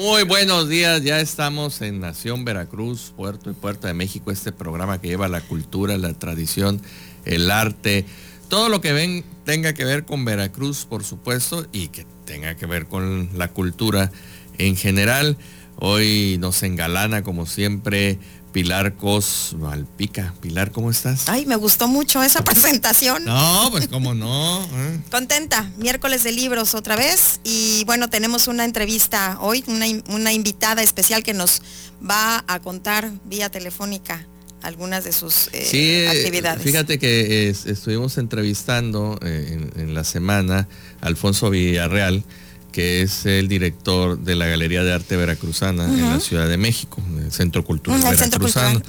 [0.00, 4.98] Muy buenos días, ya estamos en Nación Veracruz, Puerto y Puerta de México, este programa
[4.98, 6.80] que lleva la cultura, la tradición,
[7.26, 8.06] el arte,
[8.48, 12.86] todo lo que tenga que ver con Veracruz, por supuesto, y que tenga que ver
[12.86, 14.10] con la cultura
[14.56, 15.36] en general.
[15.76, 18.18] Hoy nos engalana, como siempre,
[18.52, 20.34] Pilar Cos Malpica.
[20.40, 21.28] Pilar, ¿cómo estás?
[21.28, 23.24] Ay, me gustó mucho esa presentación.
[23.24, 24.62] No, pues cómo no.
[24.64, 25.00] ¿eh?
[25.10, 27.40] Contenta, miércoles de libros otra vez.
[27.44, 31.62] Y bueno, tenemos una entrevista hoy, una, invitada especial que nos
[32.08, 34.26] va a contar vía telefónica
[34.62, 36.62] algunas de sus eh, actividades.
[36.62, 40.68] Fíjate que estuvimos entrevistando eh, en, la semana
[41.00, 42.24] a Alfonso Villarreal
[42.72, 47.02] que es el director de la Galería de Arte Veracruzana en la Ciudad de México,
[47.08, 48.82] en el Centro Cultural Veracruzano.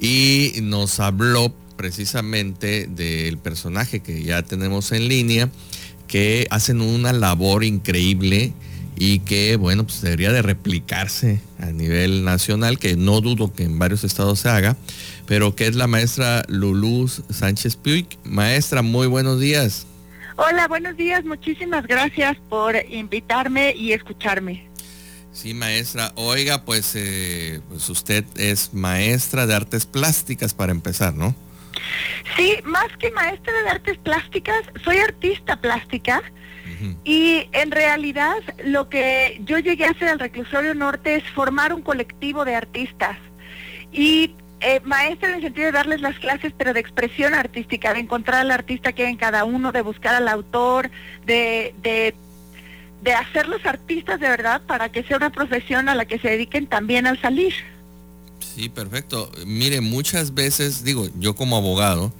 [0.00, 5.50] Y nos habló precisamente del personaje que ya tenemos en línea,
[6.06, 8.52] que hacen una labor increíble
[8.96, 13.78] y que, bueno, pues debería de replicarse a nivel nacional, que no dudo que en
[13.78, 14.76] varios estados se haga,
[15.26, 18.06] pero que es la maestra Luluz Sánchez Puig.
[18.24, 19.86] Maestra, muy buenos días.
[20.36, 21.24] Hola, buenos días.
[21.24, 24.68] Muchísimas gracias por invitarme y escucharme.
[25.32, 26.12] Sí, maestra.
[26.14, 31.34] Oiga, pues, eh, pues usted es maestra de artes plásticas para empezar, ¿no?
[32.36, 36.22] Sí, más que maestra de artes plásticas, soy artista plástica.
[37.04, 41.82] Y en realidad lo que yo llegué a hacer al Reclusorio Norte es formar un
[41.82, 43.16] colectivo de artistas.
[43.92, 48.00] Y eh, maestra en el sentido de darles las clases, pero de expresión artística, de
[48.00, 50.90] encontrar al artista que hay en cada uno, de buscar al autor,
[51.26, 52.14] de, de,
[53.02, 56.66] de hacerlos artistas de verdad para que sea una profesión a la que se dediquen
[56.66, 57.52] también al salir.
[58.54, 59.30] Sí, perfecto.
[59.46, 62.12] Mire, muchas veces, digo, yo como abogado,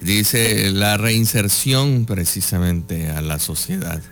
[0.00, 4.02] dice la reinserción precisamente a la sociedad.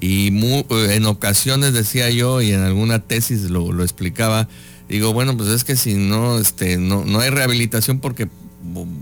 [0.00, 4.48] Y en ocasiones decía yo, y en alguna tesis lo, lo explicaba,
[4.88, 8.28] digo, bueno, pues es que si no, este, no, no hay rehabilitación porque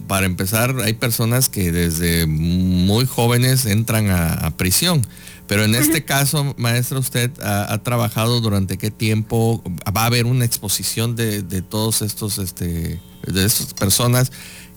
[0.09, 5.07] para empezar hay personas que desde muy jóvenes entran a, prisión.
[5.47, 9.63] Pero en este caso, maestra, usted ha, trabajado durante qué tiempo,
[9.95, 14.33] va a haber una exposición de, todos estos, este, de estas personas.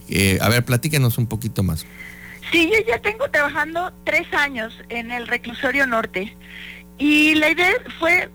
[0.10, 1.86] Eh, a ver, platíquenos un poquito más.
[2.52, 6.36] Sí, yo ya tengo trabajando tres años en el reclusorio norte.
[6.98, 8.30] Y la idea fue,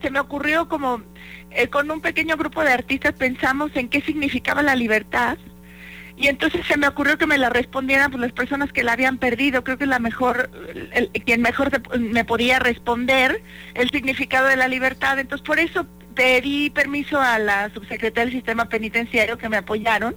[0.00, 1.02] se me ocurrió como
[1.50, 5.36] eh, con un pequeño grupo de artistas pensamos en qué significaba la libertad
[6.16, 9.18] y entonces se me ocurrió que me la respondieran pues, las personas que la habían
[9.18, 9.62] perdido.
[9.62, 10.50] Creo que la mejor,
[11.26, 13.42] quien mejor me podía responder
[13.74, 15.18] el significado de la libertad.
[15.18, 20.16] Entonces por eso pedí permiso a la subsecretaria del sistema penitenciario que me apoyaron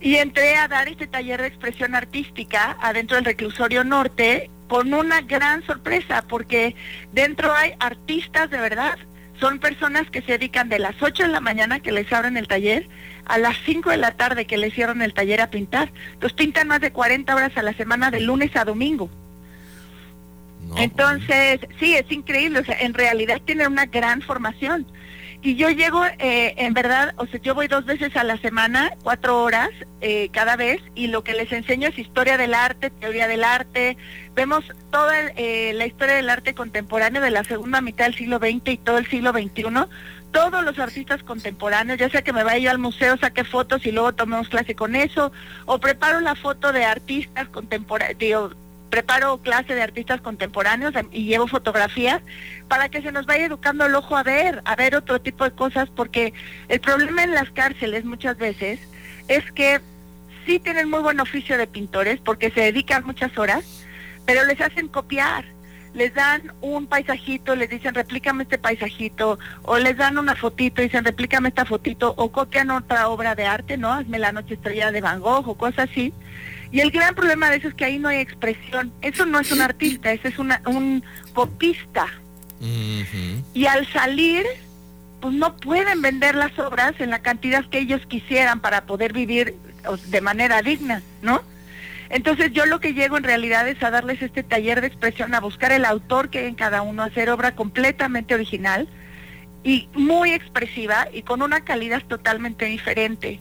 [0.00, 5.22] y entré a dar este taller de expresión artística adentro del reclusorio norte con una
[5.22, 6.76] gran sorpresa porque
[7.12, 8.98] dentro hay artistas de verdad
[9.40, 12.48] son personas que se dedican de las 8 de la mañana que les abren el
[12.48, 12.88] taller
[13.24, 15.92] a las 5 de la tarde que les cierran el taller a pintar.
[16.12, 19.08] Entonces pintan más de 40 horas a la semana de lunes a domingo.
[20.70, 22.60] Pues Entonces, sí, es increíble.
[22.60, 24.86] O sea, en realidad tienen una gran formación.
[25.40, 28.94] Y yo llego, eh, en verdad, o sea, yo voy dos veces a la semana,
[29.04, 33.28] cuatro horas eh, cada vez, y lo que les enseño es historia del arte, teoría
[33.28, 33.96] del arte.
[34.34, 38.68] Vemos toda eh, la historia del arte contemporáneo de la segunda mitad del siglo XX
[38.68, 39.62] y todo el siglo XXI.
[40.32, 43.92] Todos los artistas contemporáneos, ya sea que me vaya yo al museo, saque fotos y
[43.92, 45.30] luego tomemos clase con eso,
[45.66, 48.54] o preparo la foto de artistas contemporáneos,
[48.88, 52.22] preparo clase de artistas contemporáneos y llevo fotografías
[52.68, 55.52] para que se nos vaya educando el ojo a ver, a ver otro tipo de
[55.52, 56.32] cosas, porque
[56.68, 58.80] el problema en las cárceles muchas veces
[59.28, 59.80] es que
[60.46, 63.64] sí tienen muy buen oficio de pintores porque se dedican muchas horas,
[64.24, 65.44] pero les hacen copiar.
[65.94, 71.04] Les dan un paisajito, les dicen replícame este paisajito, o les dan una fotito dicen
[71.04, 73.92] replícame esta fotito, o copian otra obra de arte, ¿no?
[73.92, 76.12] Hazme la noche estrella de Van Gogh o cosas así
[76.70, 78.92] y el gran problema de eso es que ahí no hay expresión.
[79.00, 82.06] Eso no es un artista, ese es una, un copista.
[83.54, 84.44] Y al salir,
[85.20, 89.54] pues no pueden vender las obras en la cantidad que ellos quisieran para poder vivir
[90.06, 91.42] de manera digna, ¿no?
[92.10, 95.40] Entonces yo lo que llego en realidad es a darles este taller de expresión, a
[95.40, 98.88] buscar el autor que hay en cada uno, hacer obra completamente original
[99.62, 103.40] y muy expresiva y con una calidad totalmente diferente.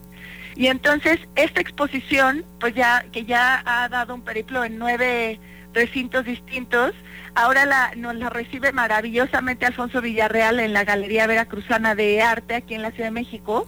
[0.57, 5.39] Y entonces esta exposición, pues ya que ya ha dado un periplo en nueve
[5.71, 6.93] recintos distintos,
[7.35, 12.73] ahora la, nos la recibe maravillosamente Alfonso Villarreal en la Galería Veracruzana de Arte aquí
[12.73, 13.67] en la Ciudad de México.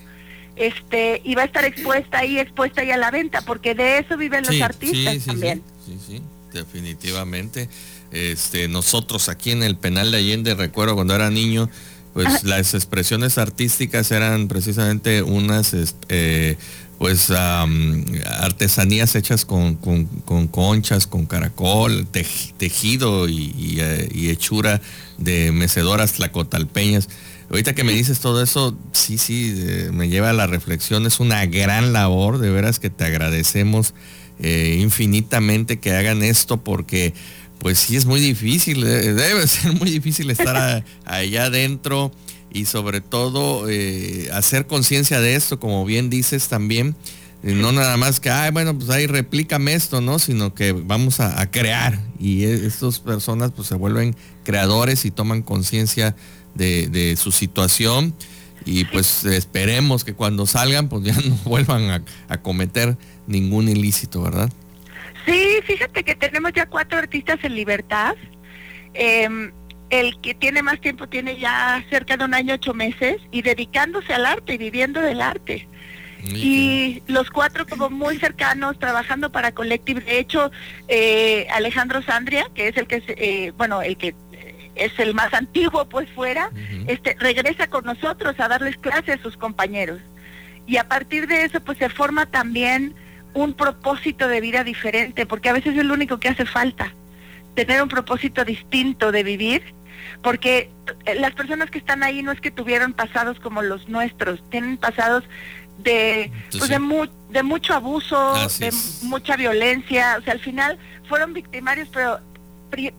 [0.56, 4.18] Este, y va a estar expuesta ahí, expuesta ahí a la venta, porque de eso
[4.18, 5.62] viven los artistas también.
[5.86, 6.22] Sí, sí,
[6.52, 7.70] definitivamente.
[8.12, 11.70] Este, nosotros aquí en el penal de Allende, recuerdo cuando era niño,
[12.14, 15.76] pues las expresiones artísticas eran precisamente unas
[16.10, 16.58] eh,
[16.98, 24.82] pues artesanías hechas con, conchas, con caracol, tejido eh, y, hechura
[25.18, 27.08] de mecedoras tlacotalpeñas.
[27.50, 31.20] Ahorita que me dices todo eso, sí, sí, eh, me lleva a la reflexión, es
[31.20, 33.94] una gran labor, de veras que te agradecemos
[34.42, 37.14] infinitamente que hagan esto porque
[37.60, 42.12] pues sí es muy difícil, eh, debe ser muy difícil estar allá adentro
[42.52, 46.96] y sobre todo eh, hacer conciencia de esto, como bien dices también,
[47.44, 50.20] eh, no nada más que, ay, bueno, pues ahí replícame esto, ¿no?
[50.20, 55.42] Sino que vamos a, crear y e, estas personas pues se vuelven creadores y toman
[55.42, 56.16] conciencia
[56.56, 58.14] de, su situación
[58.66, 62.98] y pues esperemos que cuando salgan pues ya no vuelvan a cometer
[63.28, 64.50] ningún ilícito, ¿verdad?
[65.30, 68.16] Sí, fíjate que tenemos ya cuatro artistas en libertad.
[68.94, 69.52] Em,
[69.90, 74.14] el que tiene más tiempo tiene ya cerca de un año, ocho meses, y dedicándose
[74.14, 75.68] al arte y viviendo del arte.
[76.22, 80.02] y los cuatro como muy cercanos, trabajando para Collective.
[80.02, 80.52] De hecho,
[80.90, 84.14] eh, Alejandro Sandria, que es el que, eh, bueno, el que
[84.76, 86.52] es el más antiguo pues fuera,
[86.88, 90.02] este regresa con nosotros a darles clases a sus compañeros.
[90.68, 92.94] Y a partir de eso pues se forma también
[93.34, 96.94] un propósito de vida diferente, porque a veces es lo único que hace falta,
[97.56, 99.62] tener un propósito distinto de vivir,
[100.22, 100.70] porque
[101.20, 105.24] las personas que están ahí no es que tuvieron pasados como los nuestros, tienen pasados
[105.80, 106.80] de, pues de,
[107.30, 108.74] de, mucho abuso, de
[109.04, 110.78] mucha violencia, o sea, al final
[111.08, 112.20] fueron victimarios, pero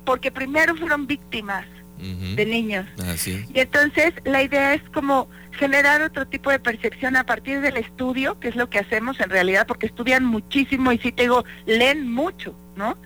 [0.05, 1.65] porque primero fueron víctimas
[2.01, 2.87] de niños.
[3.27, 8.39] Y entonces la idea es como generar otro tipo de percepción a partir del estudio,
[8.41, 12.11] que es lo que hacemos en realidad, porque estudian muchísimo y si te digo, leen
[12.11, 12.97] mucho, ¿no?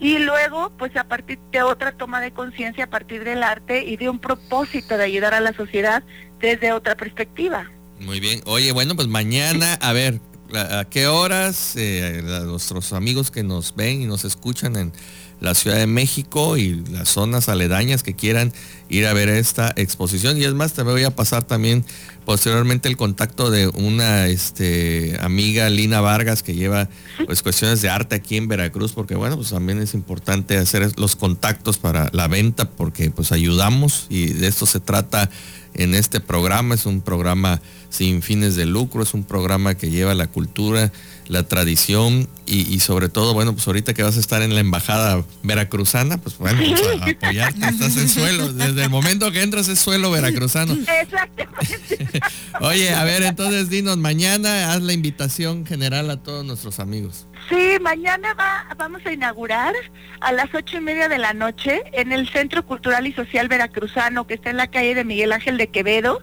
[0.00, 3.96] Y luego, pues a partir de otra toma de conciencia, a partir del arte y
[3.96, 6.02] de un propósito de ayudar a la sociedad
[6.40, 7.70] desde otra perspectiva.
[8.00, 8.40] Muy bien.
[8.46, 10.20] Oye, bueno, pues mañana, a ver,
[10.54, 14.92] ¿a qué horas eh, nuestros amigos que nos ven y nos escuchan en
[15.40, 18.52] la Ciudad de México y las zonas aledañas que quieran
[18.88, 20.36] ir a ver esta exposición.
[20.36, 21.84] Y es más, te voy a pasar también
[22.24, 26.88] posteriormente el contacto de una este, amiga, Lina Vargas, que lleva
[27.26, 31.16] pues cuestiones de arte aquí en Veracruz, porque bueno, pues también es importante hacer los
[31.16, 35.30] contactos para la venta, porque pues ayudamos y de esto se trata
[35.74, 36.74] en este programa.
[36.74, 37.60] Es un programa
[37.90, 40.90] sin fines de lucro, es un programa que lleva la cultura
[41.30, 45.22] la tradición y, sobre todo, bueno, pues ahorita que vas a estar en la embajada
[45.44, 50.10] veracruzana, pues bueno, a, apoyarte, estás en suelo, desde el momento que entras es suelo
[50.10, 50.72] veracruzano.
[50.72, 52.20] Exactamente.
[52.60, 57.28] Oye, a ver, entonces dinos, mañana haz la invitación general a todos nuestros amigos.
[57.48, 59.72] Sí, mañana va, vamos a inaugurar
[60.20, 64.26] a las ocho y media de la noche en el Centro Cultural y Social Veracruzano,
[64.26, 66.22] que está en la calle de Miguel Ángel de Quevedo,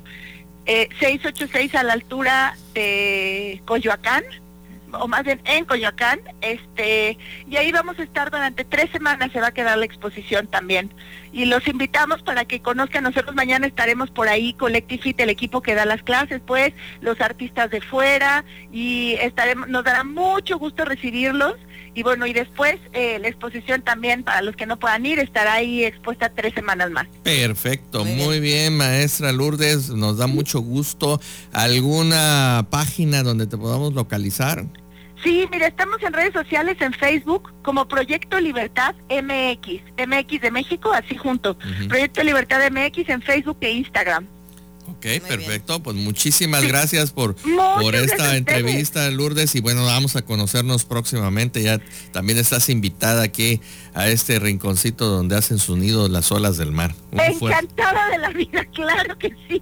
[0.68, 4.24] eh, 686 a la altura de Coyoacán
[4.94, 7.18] o más bien en Coyoacán, este,
[7.50, 10.92] y ahí vamos a estar durante tres semanas, se va a quedar la exposición también.
[11.33, 15.76] Y los invitamos para que conozcan, nosotros mañana estaremos por ahí, Collectifit, el equipo que
[15.76, 21.56] da las clases, pues, los artistas de fuera, y estaremos, nos dará mucho gusto recibirlos.
[21.97, 25.54] Y bueno, y después eh, la exposición también, para los que no puedan ir, estará
[25.54, 27.07] ahí expuesta tres semanas más.
[27.23, 31.19] Perfecto, muy bien, maestra Lourdes, nos da mucho gusto.
[31.54, 34.63] ¿Alguna página donde te podamos localizar?
[35.23, 40.94] Sí, mira, estamos en redes sociales, en Facebook, como Proyecto Libertad MX, MX de México,
[40.94, 41.57] así junto.
[41.87, 44.27] Proyecto Libertad MX en Facebook e Instagram.
[44.87, 45.81] Ok, perfecto.
[45.83, 47.35] Pues muchísimas gracias por,
[47.79, 49.56] por esta entrevista, Lourdes.
[49.56, 51.61] Y bueno, vamos a conocernos próximamente.
[51.61, 51.79] Ya
[52.11, 53.61] también estás invitada aquí
[53.94, 56.95] a este rinconcito donde hacen su nido las olas del mar.
[57.11, 59.61] Encantada de la vida, claro que sí.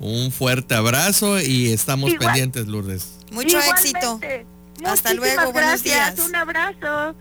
[0.00, 3.18] Un fuerte abrazo y estamos pendientes, Lourdes.
[3.32, 4.20] Mucho éxito.
[4.84, 6.18] Hasta luego, buenos días.
[6.20, 7.16] Un abrazo.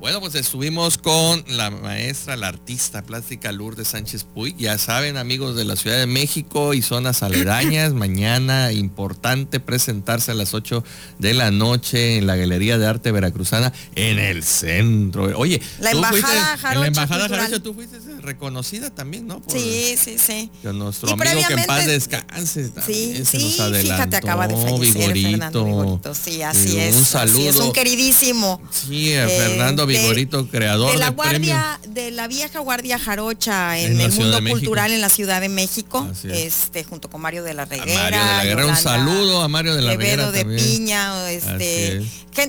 [0.00, 4.54] Bueno, pues estuvimos con la maestra, la artista plástica Lourdes Sánchez Puy.
[4.58, 10.34] Ya saben, amigos de la Ciudad de México y zonas aledañas, mañana importante presentarse a
[10.34, 10.84] las 8
[11.18, 15.38] de la noche en la Galería de Arte Veracruzana en el centro.
[15.38, 19.42] Oye, la embajada fuiste, en la embajada Jarocha tú fuiste reconocida también, ¿no?
[19.46, 20.50] sí, sí, sí.
[20.62, 22.70] nuestro amigo que en paz descanse.
[22.84, 26.14] Sí, sí, fíjate, acaba de fallecer Fernando Vigorito.
[26.14, 26.96] Sí, así es.
[26.96, 27.50] Un saludo.
[27.50, 28.60] es un queridísimo.
[28.70, 34.12] Sí, eh, Fernando Vigorito, creador de la guardia, de la vieja guardia jarocha en, el
[34.12, 38.66] mundo cultural en la Ciudad de México, este, junto con Mario de la Reguera.
[38.66, 40.30] un saludo a Mario de la Reguera.
[40.30, 42.04] de Piña, este,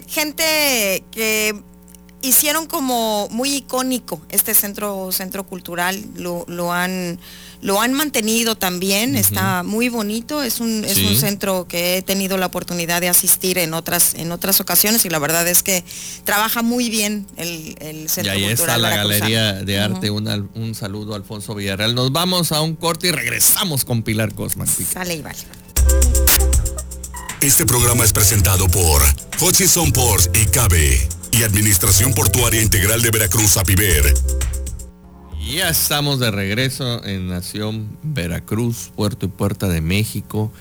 [0.08, 1.56] gente que
[2.26, 7.20] hicieron como muy icónico este centro, centro cultural, lo, lo han
[7.62, 12.38] lo han mantenido también, está muy bonito, es un, es un centro que he tenido
[12.38, 15.84] la oportunidad de asistir en otras, en otras ocasiones y la verdad es que
[16.26, 18.36] trabaja muy bien el, el centro.
[18.36, 21.96] Y ahí está la Galería de Arte, un saludo a Alfonso Villarreal.
[21.96, 24.68] Nos vamos a un corte y regresamos con Pilar Cosman.
[24.68, 25.40] Sale y vale.
[27.42, 29.02] Este programa es presentado por
[29.42, 34.14] Hutchison Ports y Cabe y Administración Portuaria Integral de Veracruz, APIVER.
[35.52, 40.52] Ya estamos de regreso en Nación Veracruz, Puerto y Puerta de México,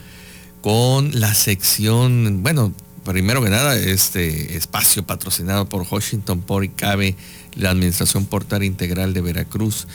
[0.63, 7.15] con la sección, bueno, primero que nada, este espacio patrocinado por Washington Port y Cabe,
[7.55, 9.87] la Administración Portuaria Integral de Veracruz,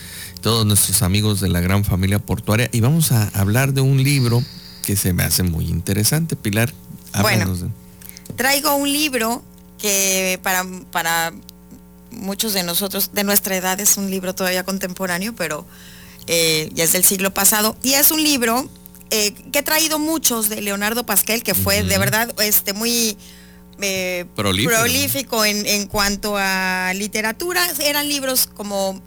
[0.41, 2.69] todos nuestros amigos de la gran familia portuaria.
[2.71, 4.41] Y vamos a hablar de un libro
[4.83, 6.37] que se me hace muy interesante.
[6.37, 6.73] Pilar,
[7.21, 7.53] bueno,
[8.37, 9.43] traigo un libro
[9.79, 11.33] que para, para
[12.11, 15.65] muchos de nosotros, de nuestra edad, es un libro todavía contemporáneo, pero
[16.27, 17.75] eh, ya es del siglo pasado.
[17.81, 18.69] Y es un libro
[19.09, 23.17] eh, que he traído muchos de Leonardo Pasquel, que fue de verdad este, muy
[23.81, 27.65] eh, prolífico, en, en, cuanto a literatura.
[27.81, 29.01] Eran libros como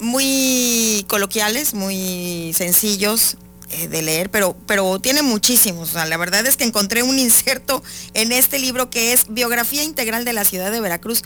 [0.00, 3.36] muy coloquiales, muy sencillos,
[3.74, 5.94] eh, de leer, pero, pero tiene muchísimos.
[5.94, 7.82] la verdad es que encontré un inserto
[8.14, 11.22] en este libro que es Biografía Integral de la Ciudad de Veracruz.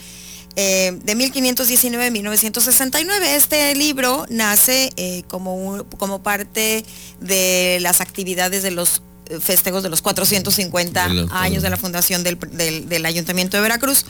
[0.56, 3.10] Eh, de 1519-1969.
[3.36, 6.84] Este libro nace eh, como, como parte
[7.20, 9.02] de las actividades de los
[9.40, 14.04] festejos de los 450 años de la fundación del, Ayuntamiento de Veracruz.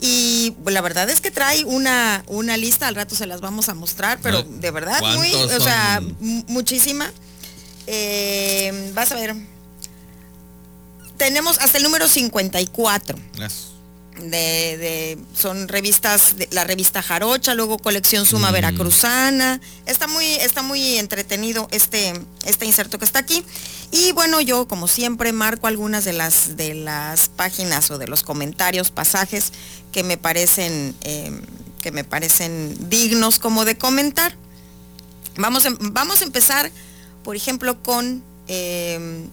[0.00, 3.74] Y la verdad es que trae una, una lista, al rato se las vamos a
[3.74, 6.02] mostrar, pero de verdad muy, o sea,
[6.48, 7.12] muchísima.
[7.86, 9.34] Eh, vas a ver.
[11.16, 13.18] Tenemos hasta el número 54.
[14.14, 18.52] De, son revistas, de, la revista Jarocha, luego colección Suma mm.
[18.52, 19.60] Veracruzana.
[19.86, 22.14] Está muy, está muy entretenido este,
[22.44, 23.44] este inserto que está aquí.
[23.90, 28.22] Y bueno, yo como siempre marco algunas de las, de las páginas o de los
[28.22, 29.52] comentarios, pasajes
[29.92, 31.32] que me parecen, eh,
[31.80, 34.36] que me parecen dignos como de comentar.
[35.36, 36.70] Vamos, vamos a empezar
[37.24, 39.26] por ejemplo, con eh,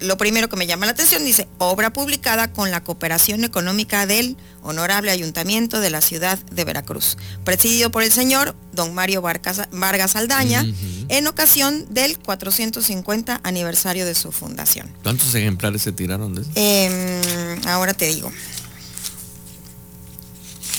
[0.00, 4.36] lo primero que me llama la atención, dice, obra publicada con la cooperación económica del
[4.62, 10.66] Honorable Ayuntamiento de la ciudad de Veracruz, presidido por el señor don Mario Vargas, Aldaña,
[11.08, 14.92] en ocasión del 450 aniversario de su fundación.
[15.02, 16.50] ¿Cuántos ejemplares se tiraron de eso?
[16.56, 18.30] Em, ahora te digo.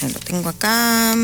[0.04, 1.14] Lo tengo acá.
[1.14, 1.16] Ajá,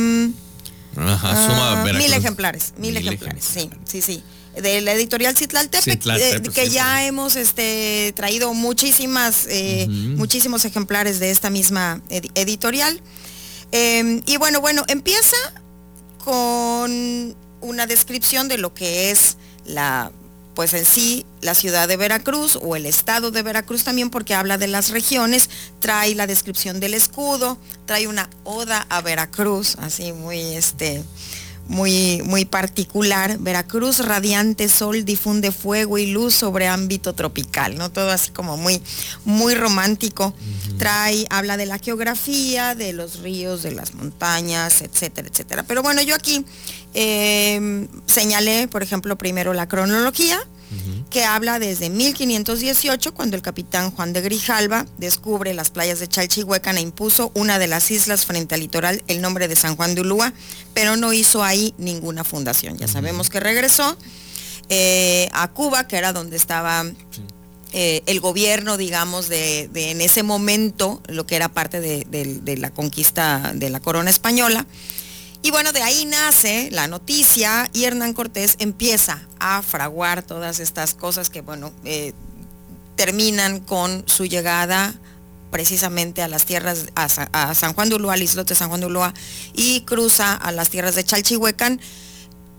[0.95, 4.23] ah, mil ejemplares, mil, ejemplares, sí, sí, sí
[4.55, 11.31] de la editorial Citlaltepec, eh, que ya hemos este, traído muchísimas, eh, muchísimos ejemplares de
[11.31, 13.01] esta misma editorial.
[13.71, 15.37] Em, y bueno, bueno, empieza
[16.23, 20.11] con una descripción de lo que es la,
[20.53, 24.57] pues en sí, la ciudad de Veracruz o el estado de Veracruz también, porque habla
[24.57, 30.39] de las regiones, trae la descripción del escudo, trae una oda a Veracruz, así muy
[30.39, 31.03] este
[31.67, 33.37] muy, muy particular.
[33.39, 37.91] Veracruz, radiante sol, difunde fuego y luz sobre ámbito tropical, ¿no?
[37.91, 38.81] Todo así como muy,
[39.25, 40.33] muy romántico.
[40.77, 45.63] Trae, habla de la geografía, de los ríos, de las montañas, etcétera, etcétera.
[45.63, 46.45] Pero bueno, yo aquí
[46.93, 50.39] em, señalé, por ejemplo, primero la cronología
[51.09, 56.77] que habla desde 1518, cuando el capitán Juan de Grijalva descubre las playas de Chalchihuecan
[56.77, 60.01] e impuso una de las islas frente al litoral el nombre de San Juan de
[60.01, 60.33] Ulúa,
[60.73, 62.77] pero no hizo ahí ninguna fundación.
[62.77, 63.97] Ya sabemos que regresó
[64.69, 66.85] eh, a Cuba, que era donde estaba
[67.73, 73.51] eh, el gobierno, digamos, de, en ese momento, lo que era parte de la conquista
[73.53, 74.65] de la corona española.
[75.43, 80.93] Y bueno, de ahí nace la noticia y Hernán Cortés empieza a fraguar todas estas
[80.93, 82.13] cosas que, bueno, eh,
[82.95, 84.95] terminan con su llegada
[85.51, 89.13] precisamente a las tierras, a, San Juan de al islote San Juan de Ulúa,
[89.53, 91.79] y cruza a las tierras de Chalchihuecan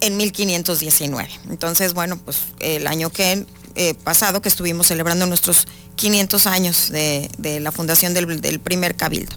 [0.01, 1.31] en 1519.
[1.49, 7.31] Entonces, bueno, pues el año que eh, pasado que estuvimos celebrando nuestros 500 años de,
[7.61, 9.37] la fundación del, del, primer cabildo.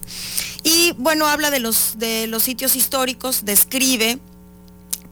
[0.63, 4.19] Y bueno, habla de los, de los sitios históricos, describe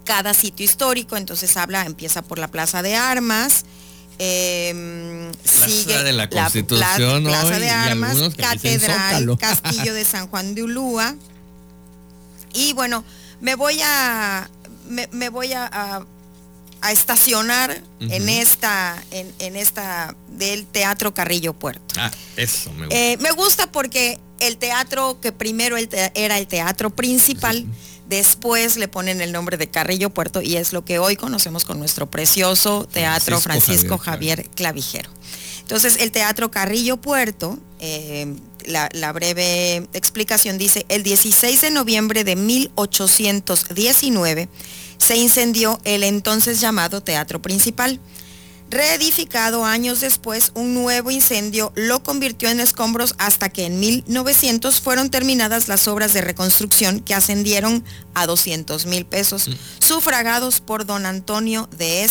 [0.04, 3.66] cada sitio histórico, entonces habla, empieza por la Plaza de Armas,
[4.18, 11.16] eh, sigue de la, Constitución Plaza de Armas, Catedral, Castillo de San Juan de Ulúa.
[12.54, 13.04] Y bueno,
[13.42, 14.50] me voy a
[14.88, 16.06] me, voy a, a,
[16.92, 21.96] estacionar en esta en, en, esta del Teatro Carrillo Puerto.
[21.98, 22.96] Ah, eso me gusta.
[22.96, 27.66] Eh, me gusta porque el teatro que primero era el teatro principal.
[28.08, 31.80] Después le ponen el nombre de Carrillo Puerto y es lo que hoy conocemos con
[31.80, 35.10] nuestro precioso teatro Francisco, Javier, Clavijero.
[35.62, 42.24] Entonces, el teatro Carrillo Puerto, eh, la, la, breve explicación dice, el 16 de noviembre
[42.24, 44.48] de 1819
[44.98, 48.00] se incendió el entonces llamado Teatro Principal.
[48.70, 55.12] Reedificado años después, un nuevo incendio lo convirtió en escombros hasta que en 1900 fueron
[55.12, 57.84] terminadas las obras de reconstrucción que ascendieron
[58.16, 59.54] a 200 mil pesos, mm.
[59.80, 62.04] sufragados por don Antonio de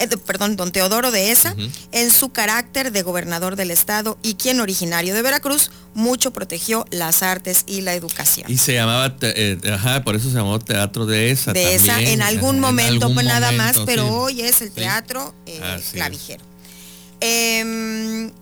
[0.00, 1.54] Eh, perdón, don Teodoro de Esa,
[1.92, 7.22] en su carácter de gobernador del estado y quien originario de Veracruz, mucho protegió las
[7.22, 8.50] artes y la educación.
[8.50, 11.52] Y se llamaba, eh, ajá, por eso se llamó Teatro de Esa.
[11.52, 15.60] De Esa, en algún momento, pues nada más, pero hoy es el teatro eh,
[15.92, 16.44] clavijero.
[17.20, 18.32] Em,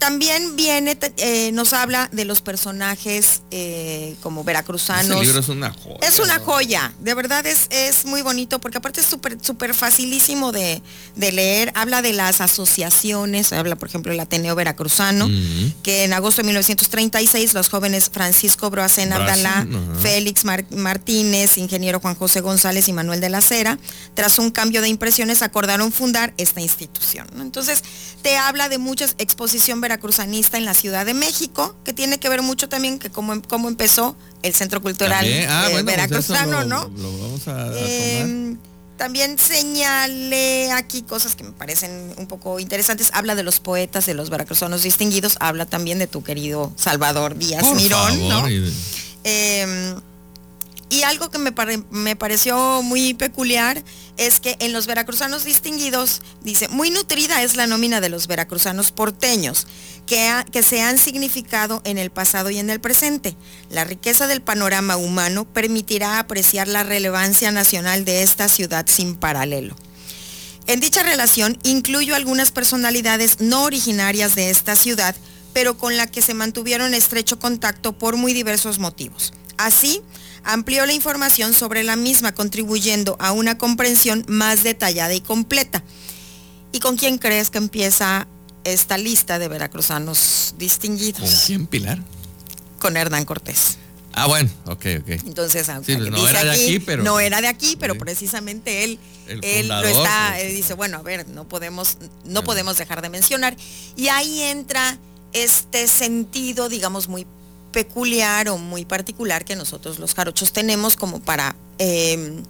[0.00, 5.20] también viene, eh, nos habla de los personajes eh, como veracruzanos.
[5.20, 5.98] libro es una joya.
[6.00, 10.52] Es una joya, de verdad es, es muy bonito porque aparte es súper súper facilísimo
[10.52, 10.82] de,
[11.16, 11.70] leer.
[11.74, 15.28] Habla de las asociaciones, habla por ejemplo el Ateneo Veracruzano,
[15.82, 19.66] que en agosto de 1936 los jóvenes Francisco Broacén Abdalá,
[20.00, 23.78] Félix Martínez, ingeniero Juan José González y Manuel de la Cera,
[24.14, 27.26] tras un cambio de impresiones acordaron fundar esta institución.
[27.38, 27.84] Entonces
[28.22, 32.42] te habla de muchas exposiciones veracruzanista en la Ciudad de México, que tiene que ver
[32.42, 36.88] mucho también que cómo, cómo empezó el Centro Cultural ah, pues veracruzano, ¿no?
[37.76, 38.56] Em,
[38.96, 43.10] también señale aquí cosas que me parecen un poco interesantes.
[43.14, 45.36] Habla de los poetas, de los veracruzanos distinguidos.
[45.40, 48.46] Habla también de tu querido Salvador Díaz Mirón, ¿no?
[49.24, 50.00] Em,
[50.90, 53.82] y algo que me, pareció muy peculiar
[54.16, 58.90] es que en los veracruzanos distinguidos, dice, muy nutrida es la nómina de los veracruzanos
[58.90, 59.68] porteños,
[60.06, 63.36] que, que se han significado en el pasado y en el presente.
[63.70, 69.76] La riqueza del panorama humano permitirá apreciar la relevancia nacional de esta ciudad sin paralelo.
[70.66, 75.14] En dicha relación incluyo algunas personalidades no originarias de esta ciudad,
[75.52, 79.32] pero con la que se mantuvieron estrecho contacto por muy diversos motivos.
[79.56, 80.02] Así,
[80.44, 85.82] amplió la información sobre la misma, contribuyendo a una comprensión más detallada y completa.
[86.72, 88.28] ¿Y con quién crees que empieza
[88.64, 91.20] esta lista de veracruzanos distinguidos?
[91.20, 91.98] ¿Con quién, Pilar?
[92.78, 93.78] Con Hernán Cortés.
[94.12, 95.08] Ah, bueno, ok, ok.
[95.26, 98.98] Entonces, aunque pues no era de aquí, pero no era de aquí, pero precisamente él,
[99.28, 103.56] él lo está, él dice, bueno, a ver, no podemos, no podemos dejar de mencionar.
[103.96, 104.98] Y ahí entra
[105.32, 107.26] este sentido, digamos, muy
[107.72, 112.42] peculiar o muy particular que nosotros los jarochos tenemos como para em,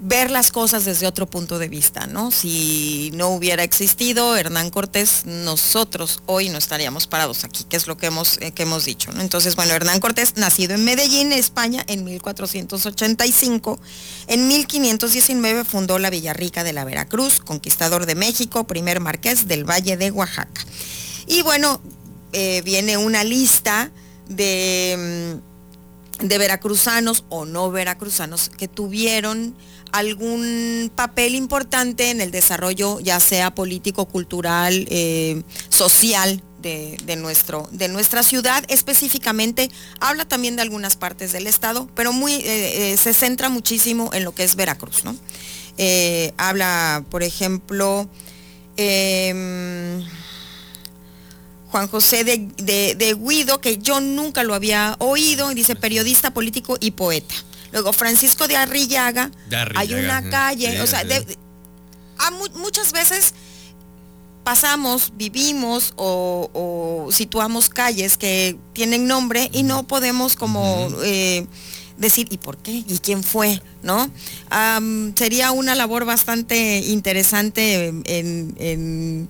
[0.00, 2.30] ver las cosas desde otro punto de vista, ¿no?
[2.30, 7.96] Si no hubiera existido Hernán Cortés, nosotros hoy no estaríamos parados aquí, que es lo
[7.96, 9.10] que hemos, eh, que hemos dicho.
[9.18, 13.80] Entonces, bueno, Hernán Cortés, nacido en Medellín, España, en 1485,
[14.28, 19.96] en 1519 fundó la Villarrica de la Veracruz, conquistador de México, primer marqués del Valle
[19.96, 20.64] de Oaxaca.
[21.26, 21.80] Y bueno,
[22.32, 23.90] eh, viene una lista
[24.28, 29.54] de, mm, de veracruzanos o no veracruzanos que tuvieron
[29.92, 37.86] algún papel importante en el desarrollo, ya sea político, cultural, eh, social de, nuestro, de
[37.86, 38.64] nuestra ciudad.
[38.68, 44.24] Específicamente habla también de algunas partes del estado, pero muy, eh, se centra muchísimo en
[44.24, 45.04] lo que es Veracruz.
[45.04, 45.16] ¿no?
[46.38, 48.08] habla, por ejemplo,
[48.78, 50.02] em,
[51.70, 57.34] Juan José de, Guido, que yo nunca lo había oído, dice periodista, político y poeta.
[57.72, 59.30] Luego Francisco de Arrillaga,
[59.74, 61.02] hay una calle, o sea,
[62.54, 63.34] muchas veces
[64.44, 71.46] pasamos, vivimos o, situamos calles que tienen nombre y no podemos como eh,
[71.96, 72.84] decir, ¿y por qué?
[72.86, 73.60] ¿Y quién fue?
[73.82, 74.08] ¿No?
[75.16, 79.28] sería una labor bastante interesante en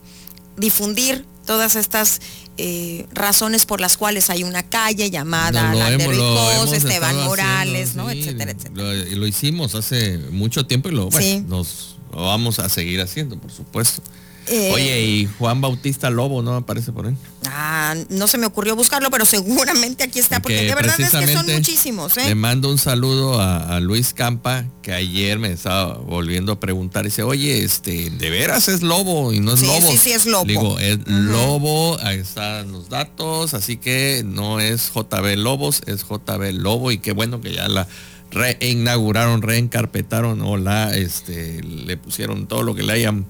[0.56, 2.20] difundir todas estas
[2.58, 8.10] eh, razones por las cuales hay una calle llamada la de Ricos, Esteban Morales, ¿no?
[8.10, 8.92] etcétera, etcétera.
[9.16, 11.08] Lo, hicimos hace mucho tiempo y lo,
[11.46, 14.02] nos lo vamos a seguir haciendo, por supuesto.
[14.48, 17.16] Eh, Oye, y Juan Bautista Lobo no aparece por ahí.
[17.46, 21.32] Ah, no se me ocurrió buscarlo, pero seguramente aquí está, porque, de verdad es que
[21.32, 22.16] son muchísimos.
[22.16, 22.28] ¿eh?
[22.28, 27.04] Le mando un saludo a, Luis Campa, que ayer me estaba volviendo a preguntar.
[27.04, 29.90] Dice, oye, este, ¿de veras es lobo y no es lobo?
[29.90, 30.44] Sí, sí, es lobo.
[30.44, 36.52] Digo, es lobo, ahí están los datos, así que no es JB Lobos, es JB
[36.52, 37.86] Lobo, y qué bueno que ya la
[38.30, 43.26] reinauguraron, reencarpetaron o la, este, le pusieron todo lo que le hayan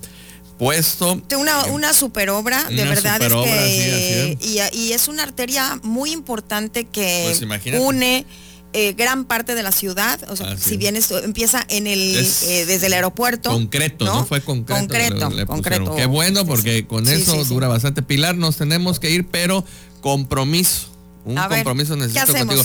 [0.58, 1.20] puesto.
[1.38, 4.38] Una, una super obra, de verdad es que
[4.72, 8.26] y, es una arteria muy importante que pues une
[8.72, 12.64] eh, gran parte de la ciudad, o sea, si bien esto empieza en el eh,
[12.66, 13.50] desde el aeropuerto.
[13.50, 15.30] Concreto, no, fue concreto.
[15.46, 18.02] Concreto, Qué bueno porque con eso dura bastante.
[18.02, 19.64] Pilar, nos tenemos que ir, pero
[20.00, 20.88] compromiso.
[21.24, 22.62] Un compromiso necesito contigo.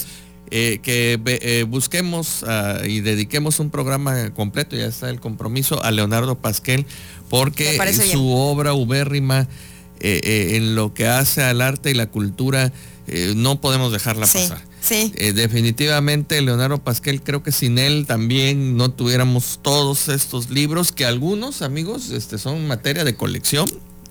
[0.53, 6.37] Eh, que busquemos ah, y dediquemos un programa completo, ya está el compromiso a Leonardo
[6.37, 6.85] Pasquel
[7.29, 7.79] porque
[8.11, 9.47] su obra ubérrima
[10.03, 12.73] eh, eh, en lo que hace al arte y la cultura
[13.05, 14.65] eh, no podemos dejarla pasar.
[14.81, 15.13] Sí.
[15.33, 21.61] definitivamente Leonardo Pasquel, creo que sin él también no tuviéramos todos estos libros que algunos
[21.61, 23.69] amigos este, son materia de colección.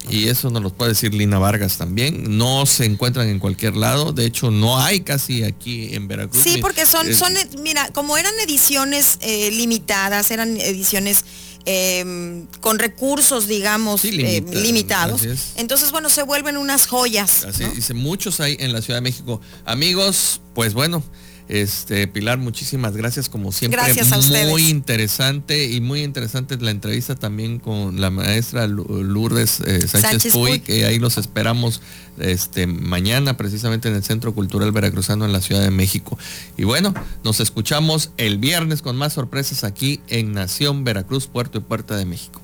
[0.09, 2.39] Y eso nos lo puede decir Lina Vargas también.
[2.39, 4.13] No se encuentran en cualquier lado.
[4.13, 6.43] De hecho, no hay casi aquí en Veracruz.
[6.43, 7.33] Sí, porque son, son
[7.63, 11.25] mira, como eran ediciones limitadas, eran ediciones
[11.67, 15.23] Em, con recursos, digamos, eh, limitados.
[15.57, 17.45] Entonces, bueno, se vuelven unas joyas.
[17.45, 19.43] Así dice, muchos hay en la Ciudad de México.
[19.67, 21.05] Amigos, pues bueno,
[21.51, 23.83] este, Pilar, muchísimas gracias como siempre.
[23.83, 24.49] Gracias a ustedes.
[24.49, 30.61] Muy interesante y muy interesante la entrevista también con la maestra Lourdes eh, Sánchez, Puy,
[30.61, 31.83] que ahí los esperamos
[32.19, 36.17] este, mañana precisamente en el Centro Cultural Veracruzano en la Ciudad de México.
[36.57, 41.63] Y bueno, nos escuchamos el viernes con más sorpresas aquí en Nación Veracruz, Puerto y
[41.63, 42.41] Puerta de México.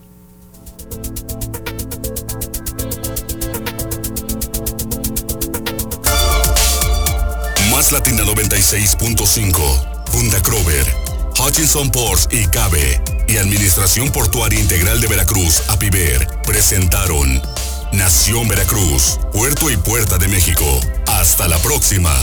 [7.77, 10.87] Más Latina 96.5, Punta Crover,
[11.39, 17.43] Hutchinson Ports y Cabe y Administración Portuaria Integral de Veracruz, APIVER, presentaron
[17.93, 20.65] Nación Veracruz, Puerto y Puerta de México.
[21.07, 22.19] Hasta la próxima.